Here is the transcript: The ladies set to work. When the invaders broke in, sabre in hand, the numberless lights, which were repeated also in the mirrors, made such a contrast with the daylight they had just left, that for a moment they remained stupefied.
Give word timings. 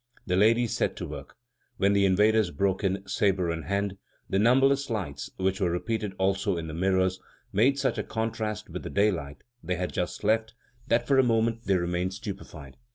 The 0.25 0.35
ladies 0.35 0.75
set 0.75 0.95
to 0.95 1.05
work. 1.05 1.35
When 1.77 1.93
the 1.93 2.05
invaders 2.07 2.49
broke 2.49 2.83
in, 2.83 3.07
sabre 3.07 3.51
in 3.51 3.61
hand, 3.61 3.97
the 4.27 4.39
numberless 4.39 4.89
lights, 4.89 5.29
which 5.37 5.61
were 5.61 5.69
repeated 5.69 6.15
also 6.17 6.57
in 6.57 6.65
the 6.65 6.73
mirrors, 6.73 7.19
made 7.53 7.77
such 7.77 7.99
a 7.99 8.03
contrast 8.03 8.67
with 8.67 8.81
the 8.81 8.89
daylight 8.89 9.43
they 9.63 9.75
had 9.75 9.93
just 9.93 10.23
left, 10.23 10.55
that 10.87 11.05
for 11.05 11.19
a 11.19 11.23
moment 11.23 11.65
they 11.65 11.75
remained 11.75 12.15
stupefied. 12.15 12.77